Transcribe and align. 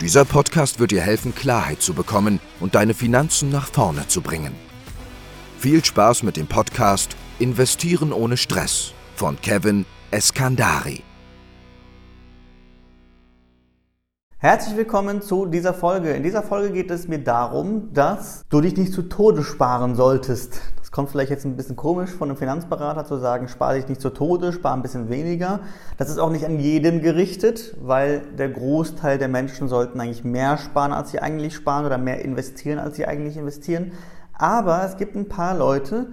Dieser 0.00 0.24
Podcast 0.24 0.80
wird 0.80 0.90
dir 0.90 1.02
helfen, 1.02 1.34
Klarheit 1.34 1.80
zu 1.80 1.94
bekommen 1.94 2.40
und 2.58 2.74
deine 2.74 2.94
Finanzen 2.94 3.50
nach 3.50 3.68
vorne 3.68 4.08
zu 4.08 4.22
bringen. 4.22 4.52
Viel 5.58 5.84
Spaß 5.84 6.24
mit 6.24 6.36
dem 6.36 6.48
Podcast 6.48 7.16
Investieren 7.38 8.12
ohne 8.12 8.36
Stress 8.36 8.92
von 9.14 9.40
Kevin 9.40 9.86
Eskandari. 10.10 11.02
Herzlich 14.38 14.76
willkommen 14.76 15.22
zu 15.22 15.46
dieser 15.46 15.72
Folge. 15.72 16.10
In 16.10 16.24
dieser 16.24 16.42
Folge 16.42 16.72
geht 16.72 16.90
es 16.90 17.08
mir 17.08 17.20
darum, 17.20 17.92
dass 17.94 18.42
du 18.50 18.60
dich 18.60 18.76
nicht 18.76 18.92
zu 18.92 19.02
Tode 19.02 19.44
sparen 19.44 19.94
solltest. 19.94 20.60
Kommt 20.94 21.10
vielleicht 21.10 21.30
jetzt 21.30 21.44
ein 21.44 21.56
bisschen 21.56 21.74
komisch 21.74 22.10
von 22.10 22.28
einem 22.28 22.38
Finanzberater 22.38 23.04
zu 23.04 23.18
sagen, 23.18 23.48
spare 23.48 23.74
dich 23.74 23.88
nicht 23.88 24.00
zu 24.00 24.10
Tode, 24.10 24.52
spare 24.52 24.76
ein 24.76 24.82
bisschen 24.82 25.08
weniger. 25.08 25.58
Das 25.96 26.08
ist 26.08 26.18
auch 26.18 26.30
nicht 26.30 26.46
an 26.46 26.60
jeden 26.60 27.02
gerichtet, 27.02 27.76
weil 27.82 28.22
der 28.38 28.48
Großteil 28.48 29.18
der 29.18 29.26
Menschen 29.26 29.66
sollten 29.66 30.00
eigentlich 30.00 30.22
mehr 30.22 30.56
sparen, 30.56 30.92
als 30.92 31.10
sie 31.10 31.18
eigentlich 31.18 31.56
sparen 31.56 31.84
oder 31.84 31.98
mehr 31.98 32.24
investieren, 32.24 32.78
als 32.78 32.94
sie 32.94 33.06
eigentlich 33.06 33.36
investieren. 33.36 33.90
Aber 34.34 34.84
es 34.84 34.96
gibt 34.96 35.16
ein 35.16 35.26
paar 35.26 35.58
Leute, 35.58 36.06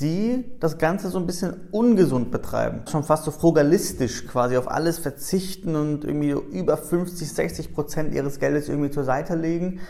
die 0.00 0.44
das 0.60 0.78
Ganze 0.78 1.08
so 1.08 1.18
ein 1.18 1.26
bisschen 1.26 1.68
ungesund 1.72 2.30
betreiben. 2.30 2.82
Schon 2.88 3.02
fast 3.02 3.24
so 3.24 3.32
frugalistisch 3.32 4.28
quasi 4.28 4.56
auf 4.56 4.70
alles 4.70 5.00
verzichten 5.00 5.74
und 5.74 6.04
irgendwie 6.04 6.30
über 6.56 6.76
50, 6.76 7.32
60 7.32 7.74
Prozent 7.74 8.14
ihres 8.14 8.38
Geldes 8.38 8.68
irgendwie 8.68 8.90
zur 8.90 9.02
Seite 9.02 9.34
legen 9.34 9.80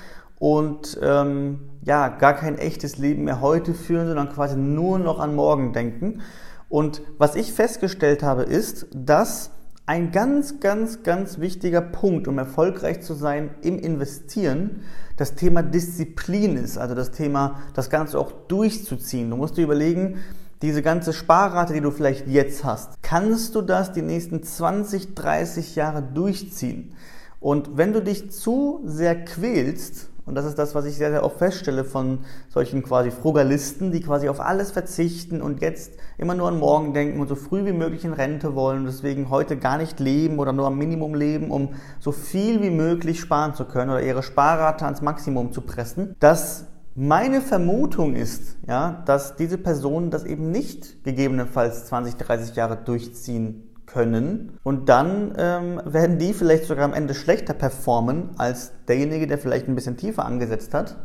und 0.41 0.99
ähm, 1.03 1.61
ja, 1.83 2.09
gar 2.09 2.33
kein 2.33 2.57
echtes 2.57 2.97
Leben 2.97 3.25
mehr 3.25 3.43
heute 3.43 3.75
führen, 3.75 4.07
sondern 4.07 4.31
quasi 4.31 4.57
nur 4.57 4.99
noch 4.99 5.21
an 5.21 5.35
morgen 5.35 5.75
denken. 5.75 6.23
Und 6.71 7.03
was 7.19 7.37
ich 7.37 7.53
festgestellt 7.53 8.23
habe, 8.23 8.45
ist, 8.45 8.87
dass 8.95 9.51
ein 9.85 10.13
ganz, 10.13 10.59
ganz, 10.61 11.03
ganz 11.03 11.41
wichtiger 11.41 11.83
Punkt, 11.83 12.27
um 12.27 12.39
erfolgreich 12.39 13.03
zu 13.03 13.13
sein 13.13 13.51
im 13.61 13.79
Investieren, 13.79 14.81
das 15.19 15.35
Thema 15.35 15.63
Disziplin 15.63 16.57
ist. 16.57 16.79
Also 16.79 16.95
das 16.95 17.11
Thema, 17.11 17.61
das 17.75 17.91
Ganze 17.91 18.19
auch 18.19 18.33
durchzuziehen. 18.49 19.29
Du 19.29 19.37
musst 19.37 19.59
dir 19.59 19.65
überlegen, 19.65 20.21
diese 20.63 20.81
ganze 20.81 21.13
Sparrate, 21.13 21.75
die 21.75 21.83
du 21.83 21.91
vielleicht 21.91 22.27
jetzt 22.29 22.65
hast, 22.65 23.03
kannst 23.03 23.55
du 23.55 23.61
das 23.61 23.93
die 23.93 24.03
nächsten 24.03 24.43
20, 24.43 25.15
30 25.15 25.77
Jahre 25.77 26.03
durchziehen? 26.03 26.95
Und 27.41 27.77
wenn 27.77 27.93
du 27.93 28.01
dich 28.01 28.31
zu 28.31 28.81
sehr 28.85 29.25
quälst, 29.25 30.11
und 30.31 30.37
das 30.37 30.45
ist 30.45 30.61
das, 30.61 30.77
was 30.77 30.85
ich 30.85 30.95
sehr, 30.95 31.11
sehr 31.11 31.25
oft 31.25 31.39
feststelle 31.39 31.83
von 31.83 32.21
solchen 32.51 32.85
quasi 32.85 33.11
Frugalisten, 33.11 33.91
die 33.91 34.01
quasi 34.01 34.29
auf 34.29 34.39
alles 34.39 34.71
verzichten 34.71 35.43
und 35.43 35.61
jetzt 35.61 35.95
immer 36.19 36.35
nur 36.35 36.47
an 36.47 36.61
morgen 36.61 36.95
denken 36.95 37.19
und 37.19 37.27
so 37.27 37.35
früh 37.35 37.67
wie 37.67 37.73
möglich 37.73 38.05
in 38.05 38.13
Rente 38.13 38.55
wollen 38.55 38.79
und 38.79 38.87
deswegen 38.87 39.29
heute 39.29 39.57
gar 39.57 39.77
nicht 39.77 39.99
leben 39.99 40.39
oder 40.39 40.53
nur 40.53 40.69
am 40.69 40.79
Minimum 40.79 41.17
leben, 41.17 41.51
um 41.51 41.71
so 41.99 42.13
viel 42.13 42.63
wie 42.63 42.71
möglich 42.71 43.19
sparen 43.19 43.55
zu 43.55 43.65
können 43.65 43.91
oder 43.91 44.03
ihre 44.03 44.23
Sparrate 44.23 44.85
ans 44.85 45.03
Maximum 45.03 45.51
zu 45.51 45.63
pressen, 45.63 46.15
dass 46.21 46.67
meine 46.95 47.41
Vermutung 47.41 48.15
ist, 48.15 48.57
ja, 48.69 49.03
dass 49.07 49.35
diese 49.35 49.59
Personen 49.59 50.13
das 50.13 50.23
eben 50.23 50.53
nicht 50.53 51.03
gegebenenfalls 51.03 51.87
20, 51.87 52.15
30 52.19 52.55
Jahre 52.55 52.77
durchziehen 52.77 53.70
können. 53.93 54.59
Und 54.63 54.89
dann 54.89 55.35
ähm, 55.37 55.81
werden 55.85 56.19
die 56.19 56.33
vielleicht 56.33 56.65
sogar 56.65 56.85
am 56.85 56.95
Ende 56.95 57.15
schlechter 57.15 57.55
performen 57.55 58.31
als 58.39 58.73
derjenige, 58.89 59.27
der 59.27 59.39
vielleicht 59.39 59.69
ein 59.69 59.75
bisschen 59.75 59.97
tiefer 59.97 60.25
angesetzt 60.25 60.75
hat, 60.75 60.97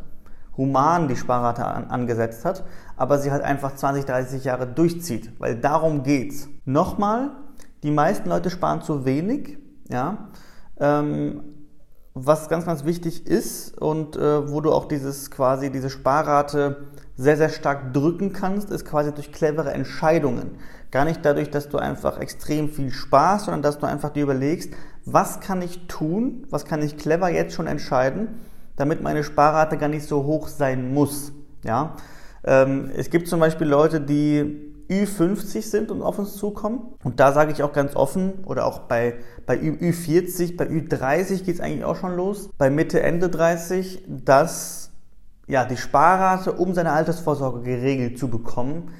human 0.56 1.08
die 1.08 1.16
Sparrate 1.16 1.64
an, 1.64 1.90
angesetzt 1.90 2.44
hat, 2.44 2.64
aber 2.96 3.18
sie 3.18 3.30
halt 3.30 3.42
einfach 3.42 3.74
20, 3.74 4.04
30 4.04 4.44
Jahre 4.44 4.66
durchzieht, 4.66 5.32
weil 5.38 5.56
darum 5.56 6.02
geht's. 6.02 6.48
Nochmal, 6.64 7.30
die 7.82 7.90
meisten 7.90 8.28
Leute 8.28 8.50
sparen 8.50 8.82
zu 8.82 9.04
wenig, 9.04 9.58
ja. 9.88 10.28
Ähm, 10.78 11.55
was 12.18 12.48
ganz, 12.48 12.64
ganz 12.64 12.86
wichtig 12.86 13.26
ist 13.26 13.76
und 13.76 14.16
äh, 14.16 14.50
wo 14.50 14.62
du 14.62 14.72
auch 14.72 14.86
dieses 14.86 15.30
quasi 15.30 15.70
diese 15.70 15.90
Sparrate 15.90 16.86
sehr, 17.14 17.36
sehr 17.36 17.50
stark 17.50 17.92
drücken 17.92 18.32
kannst, 18.32 18.70
ist 18.70 18.86
quasi 18.86 19.12
durch 19.12 19.32
clevere 19.32 19.72
Entscheidungen. 19.72 20.52
Gar 20.90 21.04
nicht 21.04 21.22
dadurch, 21.22 21.50
dass 21.50 21.68
du 21.68 21.76
einfach 21.76 22.18
extrem 22.18 22.70
viel 22.70 22.90
sparst, 22.90 23.44
sondern 23.44 23.60
dass 23.60 23.78
du 23.78 23.86
einfach 23.86 24.10
dir 24.10 24.22
überlegst, 24.22 24.72
was 25.04 25.40
kann 25.40 25.60
ich 25.60 25.88
tun, 25.88 26.46
was 26.48 26.64
kann 26.64 26.80
ich 26.80 26.96
clever 26.96 27.28
jetzt 27.28 27.54
schon 27.54 27.66
entscheiden, 27.66 28.28
damit 28.76 29.02
meine 29.02 29.22
Sparrate 29.22 29.76
gar 29.76 29.88
nicht 29.88 30.06
so 30.06 30.24
hoch 30.24 30.48
sein 30.48 30.94
muss. 30.94 31.32
Ja? 31.64 31.96
Ähm, 32.44 32.90
es 32.96 33.10
gibt 33.10 33.28
zum 33.28 33.40
Beispiel 33.40 33.66
Leute, 33.66 34.00
die 34.00 34.74
Ü50 34.88 35.62
sind 35.62 35.90
und 35.90 36.02
auf 36.02 36.18
uns 36.18 36.36
zukommen. 36.36 36.94
Und 37.02 37.20
da 37.20 37.32
sage 37.32 37.52
ich 37.52 37.62
auch 37.62 37.72
ganz 37.72 37.96
offen, 37.96 38.44
oder 38.44 38.66
auch 38.66 38.80
bei, 38.80 39.16
bei 39.46 39.56
Ü40, 39.56 40.56
bei 40.56 40.66
Ü30 40.66 41.44
geht 41.44 41.56
es 41.56 41.60
eigentlich 41.60 41.84
auch 41.84 41.96
schon 41.96 42.16
los, 42.16 42.50
bei 42.58 42.70
Mitte, 42.70 43.02
Ende 43.02 43.28
30, 43.28 44.04
dass 44.06 44.90
ja, 45.46 45.64
die 45.64 45.76
Sparrate, 45.76 46.52
um 46.52 46.74
seine 46.74 46.92
Altersvorsorge 46.92 47.62
geregelt 47.62 48.18
zu 48.18 48.28
bekommen, 48.28 48.90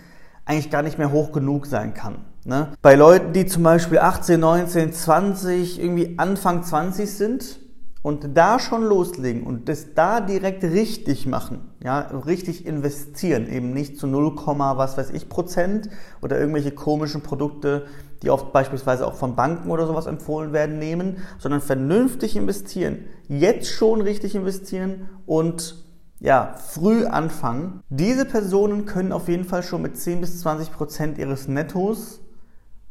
eigentlich 0.44 0.70
gar 0.70 0.82
nicht 0.82 0.98
mehr 0.98 1.10
hoch 1.10 1.32
genug 1.32 1.66
sein 1.66 1.92
kann. 1.92 2.24
Ne? 2.44 2.72
Bei 2.80 2.94
Leuten, 2.94 3.32
die 3.32 3.46
zum 3.46 3.64
Beispiel 3.64 3.98
18, 3.98 4.38
19, 4.38 4.92
20, 4.92 5.80
irgendwie 5.80 6.18
Anfang 6.18 6.62
20 6.62 7.10
sind 7.10 7.65
und 8.06 8.36
da 8.36 8.60
schon 8.60 8.84
loslegen 8.84 9.42
und 9.42 9.68
das 9.68 9.94
da 9.94 10.20
direkt 10.20 10.62
richtig 10.62 11.26
machen, 11.26 11.72
ja, 11.82 11.98
richtig 11.98 12.64
investieren, 12.64 13.48
eben 13.48 13.72
nicht 13.72 13.98
zu 13.98 14.06
0, 14.06 14.36
was 14.46 14.96
weiß 14.96 15.10
ich 15.10 15.28
Prozent 15.28 15.90
oder 16.22 16.38
irgendwelche 16.38 16.70
komischen 16.70 17.22
Produkte, 17.22 17.86
die 18.22 18.30
oft 18.30 18.52
beispielsweise 18.52 19.08
auch 19.08 19.14
von 19.14 19.34
Banken 19.34 19.72
oder 19.72 19.88
sowas 19.88 20.06
empfohlen 20.06 20.52
werden, 20.52 20.78
nehmen, 20.78 21.16
sondern 21.40 21.60
vernünftig 21.60 22.36
investieren, 22.36 23.06
jetzt 23.26 23.70
schon 23.70 24.00
richtig 24.00 24.36
investieren 24.36 25.08
und 25.26 25.84
ja, 26.20 26.54
früh 26.64 27.06
anfangen. 27.06 27.80
Diese 27.88 28.24
Personen 28.24 28.86
können 28.86 29.10
auf 29.10 29.26
jeden 29.26 29.46
Fall 29.46 29.64
schon 29.64 29.82
mit 29.82 29.96
10 29.96 30.20
bis 30.20 30.38
20 30.42 30.70
Prozent 30.70 31.18
ihres 31.18 31.48
Nettos 31.48 32.20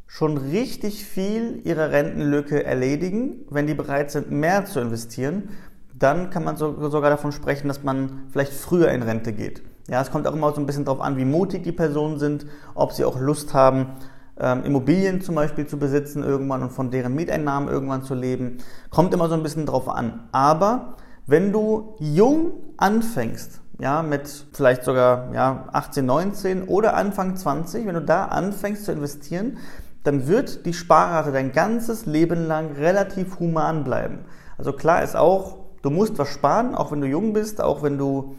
schon 0.06 0.38
richtig 0.38 1.04
viel 1.04 1.60
ihrer 1.64 1.90
Rentenlücke 1.90 2.64
erledigen. 2.64 3.44
Wenn 3.50 3.66
die 3.66 3.74
bereit 3.74 4.10
sind, 4.10 4.30
mehr 4.30 4.64
zu 4.64 4.80
investieren, 4.80 5.50
dann 5.98 6.30
kann 6.30 6.44
man 6.44 6.56
sogar 6.56 7.10
davon 7.10 7.32
sprechen, 7.32 7.68
dass 7.68 7.82
man 7.82 8.24
vielleicht 8.30 8.52
früher 8.52 8.90
in 8.90 9.02
Rente 9.02 9.32
geht. 9.32 9.62
Ja, 9.88 10.00
es 10.02 10.10
kommt 10.10 10.26
auch 10.26 10.34
immer 10.34 10.52
so 10.52 10.60
ein 10.60 10.66
bisschen 10.66 10.84
darauf 10.84 11.00
an, 11.00 11.16
wie 11.16 11.24
mutig 11.24 11.62
die 11.62 11.72
Personen 11.72 12.18
sind, 12.18 12.46
ob 12.74 12.92
sie 12.92 13.04
auch 13.04 13.18
Lust 13.18 13.54
haben, 13.54 13.92
ähm, 14.38 14.64
Immobilien 14.64 15.20
zum 15.20 15.34
Beispiel 15.34 15.66
zu 15.66 15.78
besitzen 15.78 16.22
irgendwann 16.22 16.62
und 16.62 16.72
von 16.72 16.90
deren 16.90 17.14
Mieteinnahmen 17.14 17.68
irgendwann 17.68 18.02
zu 18.02 18.14
leben. 18.14 18.58
Kommt 18.90 19.14
immer 19.14 19.28
so 19.28 19.34
ein 19.34 19.42
bisschen 19.42 19.64
drauf 19.64 19.88
an. 19.88 20.28
Aber 20.32 20.96
wenn 21.26 21.52
du 21.52 21.94
jung 21.98 22.52
anfängst, 22.76 23.60
ja, 23.78 24.02
mit 24.02 24.46
vielleicht 24.52 24.84
sogar 24.84 25.32
ja, 25.34 25.68
18, 25.72 26.04
19 26.04 26.62
oder 26.64 26.94
Anfang 26.94 27.36
20, 27.36 27.86
wenn 27.86 27.94
du 27.94 28.02
da 28.02 28.26
anfängst 28.26 28.84
zu 28.84 28.92
investieren, 28.92 29.58
dann 30.06 30.28
wird 30.28 30.64
die 30.66 30.72
Sparrate 30.72 31.32
dein 31.32 31.52
ganzes 31.52 32.06
Leben 32.06 32.46
lang 32.46 32.72
relativ 32.72 33.40
human 33.40 33.84
bleiben. 33.84 34.20
Also 34.56 34.72
klar 34.72 35.02
ist 35.02 35.16
auch, 35.16 35.58
du 35.82 35.90
musst 35.90 36.18
was 36.18 36.28
sparen, 36.28 36.74
auch 36.74 36.92
wenn 36.92 37.00
du 37.00 37.06
jung 37.06 37.32
bist, 37.32 37.60
auch 37.60 37.82
wenn 37.82 37.98
du 37.98 38.36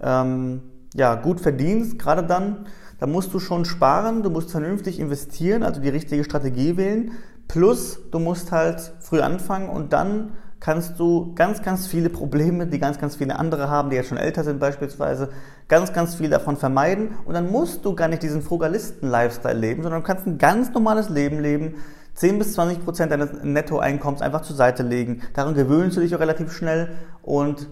ähm, 0.00 0.62
ja, 0.94 1.14
gut 1.16 1.40
verdienst, 1.40 1.98
gerade 1.98 2.22
dann, 2.22 2.66
da 2.98 3.06
musst 3.06 3.32
du 3.34 3.38
schon 3.38 3.64
sparen, 3.64 4.22
du 4.22 4.30
musst 4.30 4.50
vernünftig 4.50 4.98
investieren, 4.98 5.62
also 5.62 5.80
die 5.80 5.88
richtige 5.88 6.24
Strategie 6.24 6.76
wählen, 6.76 7.12
plus 7.48 7.98
du 8.10 8.18
musst 8.18 8.52
halt 8.52 8.92
früh 9.00 9.20
anfangen 9.20 9.68
und 9.68 9.92
dann 9.92 10.32
kannst 10.60 11.00
du 11.00 11.34
ganz, 11.34 11.62
ganz 11.62 11.86
viele 11.86 12.10
Probleme, 12.10 12.66
die 12.66 12.78
ganz, 12.78 12.98
ganz 12.98 13.16
viele 13.16 13.38
andere 13.38 13.70
haben, 13.70 13.90
die 13.90 13.96
jetzt 13.96 14.10
schon 14.10 14.18
älter 14.18 14.44
sind 14.44 14.60
beispielsweise, 14.60 15.30
ganz, 15.68 15.92
ganz 15.92 16.14
viel 16.14 16.28
davon 16.28 16.56
vermeiden. 16.56 17.12
Und 17.24 17.34
dann 17.34 17.50
musst 17.50 17.84
du 17.84 17.94
gar 17.94 18.08
nicht 18.08 18.22
diesen 18.22 18.42
Frugalisten-Lifestyle 18.42 19.58
leben, 19.58 19.82
sondern 19.82 20.02
du 20.02 20.06
kannst 20.06 20.26
ein 20.26 20.38
ganz 20.38 20.72
normales 20.72 21.08
Leben 21.08 21.40
leben, 21.40 21.76
10 22.14 22.38
bis 22.38 22.52
20 22.52 22.84
Prozent 22.84 23.10
deines 23.10 23.30
Nettoeinkommens 23.42 24.20
einfach 24.20 24.42
zur 24.42 24.54
Seite 24.54 24.82
legen. 24.82 25.22
Daran 25.32 25.54
gewöhnst 25.54 25.96
du 25.96 26.02
dich 26.02 26.14
auch 26.14 26.20
relativ 26.20 26.52
schnell 26.52 26.90
und 27.22 27.68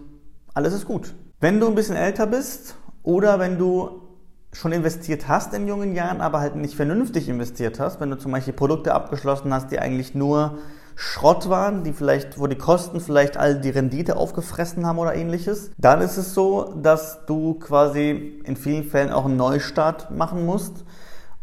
alles 0.54 0.72
ist 0.72 0.86
gut. 0.86 1.14
Wenn 1.40 1.60
du 1.60 1.68
ein 1.68 1.74
bisschen 1.74 1.96
älter 1.96 2.26
bist 2.26 2.76
oder 3.02 3.38
wenn 3.38 3.58
du 3.58 4.02
schon 4.52 4.72
investiert 4.72 5.28
hast 5.28 5.52
in 5.52 5.68
jungen 5.68 5.94
Jahren, 5.94 6.22
aber 6.22 6.40
halt 6.40 6.56
nicht 6.56 6.74
vernünftig 6.74 7.28
investiert 7.28 7.78
hast, 7.78 8.00
wenn 8.00 8.10
du 8.10 8.16
zum 8.16 8.32
Beispiel 8.32 8.54
Produkte 8.54 8.94
abgeschlossen 8.94 9.52
hast, 9.52 9.70
die 9.70 9.78
eigentlich 9.78 10.14
nur 10.14 10.58
Schrott 11.00 11.48
waren, 11.48 11.84
die 11.84 11.92
vielleicht, 11.92 12.40
wo 12.40 12.48
die 12.48 12.58
Kosten 12.58 12.98
vielleicht 12.98 13.36
all 13.36 13.60
die 13.60 13.70
Rendite 13.70 14.16
aufgefressen 14.16 14.84
haben 14.84 14.98
oder 14.98 15.14
ähnliches, 15.14 15.70
dann 15.78 16.00
ist 16.00 16.16
es 16.16 16.34
so, 16.34 16.74
dass 16.82 17.24
du 17.24 17.54
quasi 17.54 18.40
in 18.44 18.56
vielen 18.56 18.82
Fällen 18.82 19.12
auch 19.12 19.24
einen 19.24 19.36
Neustart 19.36 20.10
machen 20.10 20.44
musst 20.44 20.84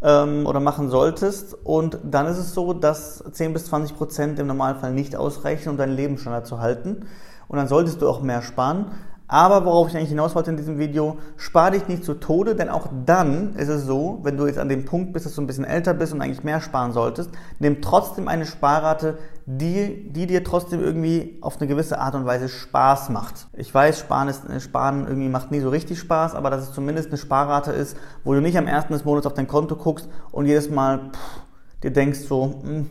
ähm, 0.01 0.45
oder 0.45 0.59
machen 0.59 0.89
solltest. 0.89 1.53
Und 1.63 1.99
dann 2.03 2.25
ist 2.25 2.37
es 2.37 2.53
so, 2.53 2.73
dass 2.73 3.23
10 3.31 3.53
bis 3.53 3.67
20 3.67 3.95
Prozent 3.95 4.39
im 4.39 4.47
Normalfall 4.47 4.91
nicht 4.91 5.15
ausreichen, 5.15 5.69
um 5.69 5.77
deinen 5.77 5.95
Lebensstandard 5.95 6.45
zu 6.45 6.59
halten. 6.59 7.05
Und 7.47 7.57
dann 7.57 7.69
solltest 7.69 8.01
du 8.01 8.09
auch 8.09 8.21
mehr 8.21 8.41
sparen. 8.41 8.87
Aber 9.27 9.65
worauf 9.65 9.87
ich 9.89 9.97
eigentlich 9.97 10.09
hinaus 10.09 10.35
wollte 10.35 10.51
in 10.51 10.57
diesem 10.57 10.77
Video, 10.77 11.17
spar 11.35 11.71
dich 11.71 11.87
nicht 11.87 12.05
zu 12.05 12.13
Tode, 12.13 12.55
denn 12.55 12.69
auch 12.69 12.87
dann 13.05 13.55
ist 13.55 13.69
es 13.69 13.83
so, 13.83 14.19
wenn 14.21 14.37
du 14.37 14.45
jetzt 14.45 14.59
an 14.59 14.69
dem 14.69 14.85
Punkt 14.85 15.13
bist, 15.13 15.25
dass 15.25 15.33
du 15.33 15.41
ein 15.41 15.47
bisschen 15.47 15.65
älter 15.65 15.95
bist 15.95 16.13
und 16.13 16.21
eigentlich 16.21 16.43
mehr 16.43 16.61
sparen 16.61 16.91
solltest, 16.91 17.31
nimm 17.57 17.81
trotzdem 17.81 18.27
eine 18.27 18.45
Sparrate, 18.45 19.17
die, 19.47 20.11
die 20.11 20.27
dir 20.27 20.43
trotzdem 20.43 20.79
irgendwie 20.79 21.39
auf 21.41 21.57
eine 21.59 21.67
gewisse 21.67 21.99
Art 21.99 22.13
und 22.13 22.25
Weise 22.25 22.49
Spaß 22.49 23.09
macht. 23.09 23.47
Ich 23.53 23.73
weiß, 23.73 23.99
Sparen, 23.99 24.27
ist, 24.27 24.43
Sparen 24.59 25.07
irgendwie 25.07 25.29
macht 25.29 25.49
nie 25.49 25.59
so 25.59 25.69
richtig 25.69 25.99
Spaß, 25.99 26.35
aber 26.35 26.51
dass 26.51 26.63
es 26.63 26.73
zumindest 26.73 27.09
eine 27.09 27.17
Sparrate 27.17 27.71
ist, 27.71 27.97
wo 28.23 28.33
du 28.33 28.41
nicht 28.41 28.57
am 28.57 28.67
ersten 28.67 28.93
des 28.93 29.05
Monats 29.05 29.25
auf 29.25 29.33
dein 29.33 29.47
Konto 29.47 29.75
guckst 29.75 30.07
und 30.31 30.45
jedes 30.45 30.69
Mal 30.69 31.11
pff, 31.11 31.81
dir 31.81 31.91
denkst 31.91 32.19
so, 32.19 32.61
mh, 32.63 32.69
hm, 32.69 32.89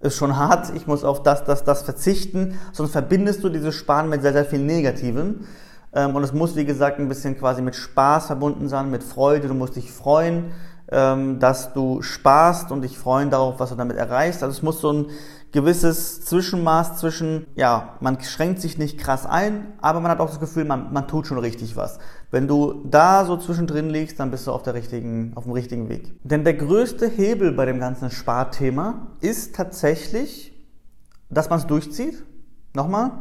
ist 0.00 0.16
schon 0.16 0.36
hart, 0.36 0.72
ich 0.74 0.86
muss 0.86 1.04
auf 1.04 1.22
das, 1.22 1.44
das, 1.44 1.64
das 1.64 1.82
verzichten, 1.82 2.58
sonst 2.72 2.92
verbindest 2.92 3.42
du 3.42 3.48
dieses 3.48 3.74
Sparen 3.74 4.08
mit 4.08 4.22
sehr, 4.22 4.32
sehr 4.32 4.44
viel 4.44 4.60
Negativem. 4.60 5.46
Ähm, 5.96 6.14
und 6.14 6.22
es 6.22 6.32
muss, 6.32 6.54
wie 6.54 6.66
gesagt, 6.66 7.00
ein 7.00 7.08
bisschen 7.08 7.38
quasi 7.38 7.62
mit 7.62 7.74
Spaß 7.74 8.26
verbunden 8.26 8.68
sein, 8.68 8.90
mit 8.90 9.02
Freude. 9.02 9.48
Du 9.48 9.54
musst 9.54 9.76
dich 9.76 9.90
freuen, 9.90 10.52
ähm, 10.92 11.40
dass 11.40 11.72
du 11.72 12.02
sparst 12.02 12.70
und 12.70 12.82
dich 12.82 12.98
freuen 12.98 13.30
darauf, 13.30 13.58
was 13.58 13.70
du 13.70 13.76
damit 13.76 13.96
erreichst. 13.96 14.42
Also 14.42 14.56
es 14.56 14.62
muss 14.62 14.80
so 14.80 14.92
ein 14.92 15.06
gewisses 15.52 16.22
Zwischenmaß 16.26 16.98
zwischen, 16.98 17.46
ja, 17.54 17.94
man 18.00 18.20
schränkt 18.20 18.60
sich 18.60 18.76
nicht 18.76 18.98
krass 18.98 19.24
ein, 19.24 19.72
aber 19.80 20.00
man 20.00 20.10
hat 20.10 20.20
auch 20.20 20.28
das 20.28 20.38
Gefühl, 20.38 20.66
man, 20.66 20.92
man 20.92 21.08
tut 21.08 21.26
schon 21.26 21.38
richtig 21.38 21.76
was. 21.76 21.98
Wenn 22.30 22.46
du 22.46 22.82
da 22.84 23.24
so 23.24 23.38
zwischendrin 23.38 23.88
liegst, 23.88 24.20
dann 24.20 24.30
bist 24.30 24.46
du 24.46 24.52
auf, 24.52 24.62
der 24.64 24.74
richtigen, 24.74 25.32
auf 25.34 25.44
dem 25.44 25.54
richtigen 25.54 25.88
Weg. 25.88 26.20
Denn 26.24 26.44
der 26.44 26.54
größte 26.54 27.08
Hebel 27.08 27.52
bei 27.52 27.64
dem 27.64 27.80
ganzen 27.80 28.10
Sparthema 28.10 29.06
ist 29.20 29.54
tatsächlich, 29.54 30.52
dass 31.30 31.48
man 31.48 31.58
es 31.60 31.66
durchzieht. 31.66 32.22
Nochmal, 32.74 33.12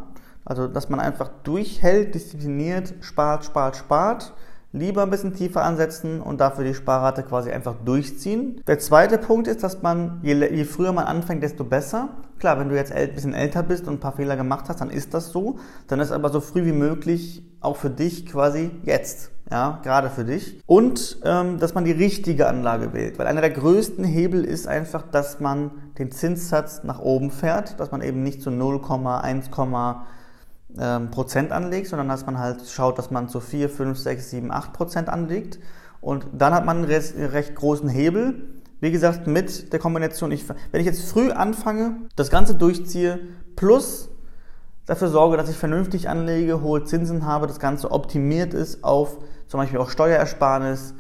also, 0.46 0.68
dass 0.68 0.90
man 0.90 1.00
einfach 1.00 1.30
durchhält, 1.44 2.14
diszipliniert, 2.14 2.94
spart, 3.02 3.46
spart, 3.46 3.76
spart. 3.76 4.34
Lieber 4.72 5.04
ein 5.04 5.10
bisschen 5.10 5.34
tiefer 5.34 5.64
ansetzen 5.64 6.20
und 6.20 6.42
dafür 6.42 6.66
die 6.66 6.74
Sparrate 6.74 7.24
quasi 7.24 7.50
einfach 7.50 7.76
durchziehen. 7.86 8.62
Der 8.68 8.78
zweite 8.78 9.18
Punkt 9.18 9.48
ist, 9.48 9.64
dass 9.64 9.82
man, 9.82 10.20
je, 10.22 10.34
je 10.34 10.66
früher 10.66 10.92
man 10.92 11.06
anfängt, 11.06 11.42
desto 11.44 11.64
besser. 11.64 12.10
Klar, 12.40 12.60
wenn 12.60 12.68
du 12.68 12.76
jetzt 12.76 12.92
ein 12.92 13.14
bisschen 13.14 13.34
älter 13.34 13.64
bist 13.64 13.88
und 13.88 13.96
ein 13.96 14.00
paar 14.02 14.12
Fehler 14.12 14.36
gemacht 14.36 14.66
hast, 14.68 14.82
dann 14.82 14.90
ist 14.90 15.14
das 15.14 15.30
so. 15.30 15.58
Dann 15.88 16.02
ist 16.02 16.12
aber 16.12 16.30
so 16.30 16.42
früh 16.42 16.66
wie 16.66 16.74
möglich 16.74 17.42
auch 17.62 17.78
für 17.78 17.90
dich 17.90 18.26
quasi 18.26 18.70
jetzt. 18.84 19.32
Ja, 19.50 19.80
gerade 19.84 20.10
für 20.10 20.26
dich. 20.26 20.60
Und 20.66 21.20
ähm, 21.24 21.60
dass 21.60 21.74
man 21.74 21.86
die 21.86 21.92
richtige 21.92 22.48
Anlage 22.48 22.94
wählt. 22.94 23.18
Weil 23.18 23.28
einer 23.28 23.42
der 23.42 23.52
größten 23.52 24.04
Hebel 24.04 24.44
ist 24.44 24.68
einfach, 24.68 25.04
dass 25.04 25.40
man 25.40 25.72
den 25.98 26.12
Zinssatz 26.12 26.84
nach 26.84 27.00
oben 27.00 27.32
fährt, 27.32 27.80
dass 27.80 27.92
man 27.92 28.02
eben 28.02 28.24
nicht 28.24 28.42
zu 28.42 28.50
0,1, 28.50 29.52
ähm, 30.78 31.12
Prozent 31.12 31.52
anlegt, 31.52 31.88
sondern 31.88 32.10
dass 32.10 32.26
man 32.26 32.40
halt 32.40 32.68
schaut, 32.68 32.98
dass 32.98 33.12
man 33.12 33.30
zu 33.30 33.40
4, 33.40 33.70
5, 33.70 33.98
6, 33.98 34.30
7, 34.30 34.52
8 34.52 34.74
Prozent 34.74 35.10
anlegt. 35.10 35.60
Und 36.02 36.28
dann 36.34 36.54
hat 36.54 36.66
man 36.66 36.78
einen 36.78 36.86
recht, 36.86 37.56
großen 37.56 37.90
Hebel. 37.90 38.44
Wie 38.80 38.92
gesagt, 38.92 39.26
mit 39.28 39.72
der 39.74 39.80
Kombination, 39.80 40.32
ich, 40.32 40.46
wenn 40.50 40.82
ich 40.82 40.86
jetzt 40.86 41.10
früh 41.10 41.32
anfange, 41.32 41.96
das 42.16 42.30
Ganze 42.30 42.56
durchziehe, 42.56 43.20
plus 43.56 44.10
dafür 44.86 45.08
sorge, 45.08 45.38
dass 45.38 45.50
ich 45.50 45.58
vernünftig 45.58 46.10
anlege, 46.10 46.62
hohe 46.62 46.84
Zinsen 46.84 47.26
habe, 47.26 47.48
das 47.48 47.60
Ganze 47.60 47.92
optimiert 47.92 48.54
ist 48.54 48.84
auf 48.84 49.18
zum 49.48 49.60
Beispiel 49.60 49.80
auch 49.80 49.90
Steuerersparnis, 49.90 50.94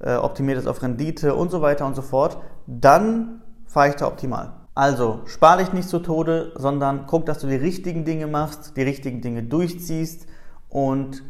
äh, 0.00 0.14
optimiert 0.14 0.58
ist 0.58 0.66
auf 0.66 0.82
Rendite 0.82 1.34
und 1.34 1.50
so 1.50 1.62
weiter 1.62 1.86
und 1.86 1.96
so 1.96 2.02
fort, 2.02 2.38
dann 2.66 3.42
fahre 3.66 3.90
ich 3.90 3.96
da 3.96 4.06
optimal. 4.06 4.52
Also, 4.78 5.22
spar 5.26 5.56
dich 5.56 5.72
nicht 5.72 5.88
zu 5.88 5.98
Tode, 5.98 6.52
sondern 6.54 7.08
guck, 7.08 7.26
dass 7.26 7.40
du 7.40 7.48
die 7.48 7.56
richtigen 7.56 8.04
Dinge 8.04 8.28
machst, 8.28 8.76
die 8.76 8.82
richtigen 8.82 9.20
Dinge 9.20 9.42
durchziehst 9.42 10.28
und 10.68 11.24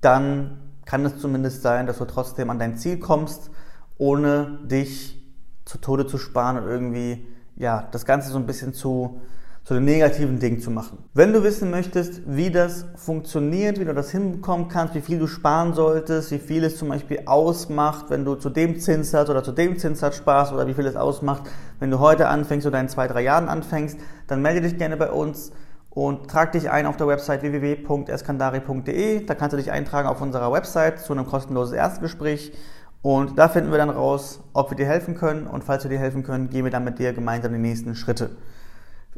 dann 0.00 0.56
kann 0.86 1.04
es 1.04 1.18
zumindest 1.18 1.60
sein, 1.60 1.86
dass 1.86 1.98
du 1.98 2.06
trotzdem 2.06 2.48
an 2.48 2.58
dein 2.58 2.78
Ziel 2.78 2.98
kommst, 2.98 3.50
ohne 3.98 4.58
dich 4.64 5.22
zu 5.66 5.76
Tode 5.76 6.06
zu 6.06 6.16
sparen 6.16 6.56
und 6.56 6.66
irgendwie, 6.66 7.26
ja, 7.56 7.86
das 7.92 8.06
Ganze 8.06 8.30
so 8.30 8.38
ein 8.38 8.46
bisschen 8.46 8.72
zu 8.72 9.20
zu 9.64 9.72
den 9.72 9.84
negativen 9.86 10.38
Dingen 10.38 10.60
zu 10.60 10.70
machen. 10.70 10.98
Wenn 11.14 11.32
du 11.32 11.42
wissen 11.42 11.70
möchtest, 11.70 12.20
wie 12.26 12.50
das 12.50 12.84
funktioniert, 12.96 13.80
wie 13.80 13.86
du 13.86 13.94
das 13.94 14.10
hinbekommen 14.10 14.68
kannst, 14.68 14.94
wie 14.94 15.00
viel 15.00 15.18
du 15.18 15.26
sparen 15.26 15.72
solltest, 15.72 16.30
wie 16.32 16.38
viel 16.38 16.64
es 16.64 16.76
zum 16.76 16.90
Beispiel 16.90 17.22
ausmacht, 17.24 18.10
wenn 18.10 18.26
du 18.26 18.34
zu 18.34 18.50
dem 18.50 18.78
Zinssatz 18.78 19.30
oder 19.30 19.42
zu 19.42 19.52
dem 19.52 19.78
Zinssatz 19.78 20.16
sparst 20.16 20.52
oder 20.52 20.66
wie 20.66 20.74
viel 20.74 20.84
es 20.84 20.96
ausmacht, 20.96 21.44
wenn 21.80 21.90
du 21.90 21.98
heute 21.98 22.28
anfängst 22.28 22.66
oder 22.66 22.78
in 22.78 22.90
zwei, 22.90 23.08
drei 23.08 23.22
Jahren 23.22 23.48
anfängst, 23.48 23.98
dann 24.26 24.42
melde 24.42 24.60
dich 24.60 24.76
gerne 24.76 24.98
bei 24.98 25.10
uns 25.10 25.50
und 25.88 26.28
trag 26.28 26.52
dich 26.52 26.70
ein 26.70 26.84
auf 26.84 26.98
der 26.98 27.06
Website 27.06 27.40
www.eskandari.de. 27.40 29.24
Da 29.24 29.34
kannst 29.34 29.54
du 29.54 29.56
dich 29.56 29.70
eintragen 29.70 30.08
auf 30.08 30.20
unserer 30.20 30.52
Website 30.52 31.00
zu 31.00 31.14
einem 31.14 31.26
kostenlosen 31.26 31.76
Erstgespräch. 31.76 32.52
Und 33.00 33.38
da 33.38 33.48
finden 33.48 33.70
wir 33.70 33.78
dann 33.78 33.90
raus, 33.90 34.40
ob 34.52 34.70
wir 34.70 34.76
dir 34.76 34.86
helfen 34.86 35.14
können. 35.14 35.46
Und 35.46 35.64
falls 35.64 35.84
wir 35.84 35.90
dir 35.90 35.98
helfen 35.98 36.22
können, 36.22 36.50
gehen 36.50 36.64
wir 36.64 36.70
dann 36.70 36.84
mit 36.84 36.98
dir 36.98 37.14
gemeinsam 37.14 37.52
die 37.52 37.58
nächsten 37.58 37.94
Schritte. 37.94 38.30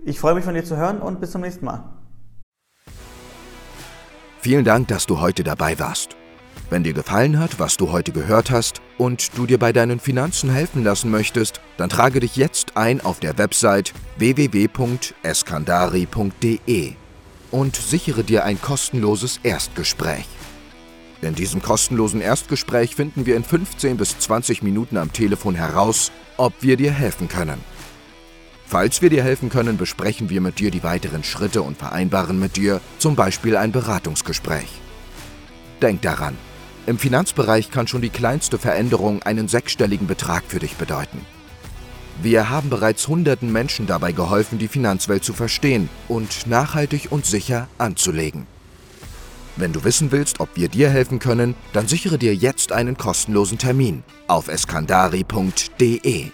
Ich 0.06 0.18
freue 0.20 0.36
mich 0.36 0.44
von 0.44 0.54
dir 0.54 0.64
zu 0.64 0.76
hören 0.76 1.00
und 1.00 1.20
bis 1.20 1.32
zum 1.32 1.40
nächsten 1.40 1.64
Mal. 1.64 1.82
Vielen 4.40 4.64
Dank, 4.64 4.86
dass 4.86 5.06
du 5.06 5.20
heute 5.20 5.42
dabei 5.42 5.80
warst. 5.80 6.10
Wenn 6.70 6.84
dir 6.84 6.92
gefallen 6.92 7.40
hat, 7.40 7.58
was 7.58 7.76
du 7.76 7.90
heute 7.90 8.12
gehört 8.12 8.52
hast 8.52 8.80
und 8.98 9.36
du 9.36 9.46
dir 9.46 9.58
bei 9.58 9.72
deinen 9.72 9.98
Finanzen 9.98 10.48
helfen 10.48 10.84
lassen 10.84 11.10
möchtest, 11.10 11.60
dann 11.76 11.88
trage 11.88 12.20
dich 12.20 12.36
jetzt 12.36 12.76
ein 12.76 13.00
auf 13.00 13.18
der 13.18 13.36
Website 13.36 13.92
www.eskandari.de 14.18 16.92
und 17.50 17.74
sichere 17.74 18.22
dir 18.22 18.44
ein 18.44 18.62
kostenloses 18.62 19.40
Erstgespräch. 19.42 20.28
In 21.20 21.34
diesem 21.34 21.60
kostenlosen 21.60 22.20
Erstgespräch 22.20 22.94
finden 22.94 23.26
wir 23.26 23.36
in 23.36 23.42
15 23.42 23.96
bis 23.96 24.16
20 24.20 24.62
Minuten 24.62 24.98
am 24.98 25.12
Telefon 25.12 25.56
heraus, 25.56 26.12
ob 26.36 26.52
wir 26.60 26.76
dir 26.76 26.92
helfen 26.92 27.26
können. 27.26 27.58
Falls 28.68 29.00
wir 29.00 29.10
dir 29.10 29.22
helfen 29.22 29.48
können, 29.48 29.76
besprechen 29.76 30.28
wir 30.28 30.40
mit 30.40 30.58
dir 30.58 30.72
die 30.72 30.82
weiteren 30.82 31.22
Schritte 31.22 31.62
und 31.62 31.78
vereinbaren 31.78 32.38
mit 32.38 32.56
dir 32.56 32.80
zum 32.98 33.14
Beispiel 33.14 33.56
ein 33.56 33.70
Beratungsgespräch. 33.70 34.68
Denk 35.80 36.02
daran, 36.02 36.36
im 36.86 36.98
Finanzbereich 36.98 37.70
kann 37.70 37.86
schon 37.86 38.02
die 38.02 38.10
kleinste 38.10 38.58
Veränderung 38.58 39.22
einen 39.22 39.46
sechsstelligen 39.46 40.06
Betrag 40.06 40.44
für 40.48 40.58
dich 40.58 40.76
bedeuten. 40.76 41.20
Wir 42.22 42.48
haben 42.48 42.70
bereits 42.70 43.06
hunderten 43.08 43.52
Menschen 43.52 43.86
dabei 43.86 44.12
geholfen, 44.12 44.58
die 44.58 44.68
Finanzwelt 44.68 45.22
zu 45.22 45.32
verstehen 45.32 45.88
und 46.08 46.46
nachhaltig 46.46 47.08
und 47.10 47.26
sicher 47.26 47.68
anzulegen. 47.78 48.46
Wenn 49.56 49.72
du 49.72 49.84
wissen 49.84 50.12
willst, 50.12 50.40
ob 50.40 50.50
wir 50.54 50.68
dir 50.68 50.90
helfen 50.90 51.18
können, 51.18 51.54
dann 51.72 51.88
sichere 51.88 52.18
dir 52.18 52.34
jetzt 52.34 52.72
einen 52.72 52.96
kostenlosen 52.96 53.58
Termin 53.58 54.02
auf 54.26 54.48
eskandari.de. 54.48 56.30